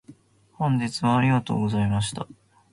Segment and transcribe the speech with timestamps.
[0.53, 2.27] 本日はありがとうございました。